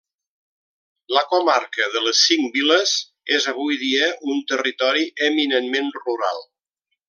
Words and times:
La 1.17 1.21
Comarca 1.33 1.89
de 1.97 2.01
les 2.05 2.21
Cinc 2.29 2.57
Viles 2.57 2.95
és 3.39 3.47
avui 3.53 3.79
dia 3.85 4.11
un 4.35 4.43
territori 4.55 5.07
eminentment 5.31 5.97
rural. 6.03 6.47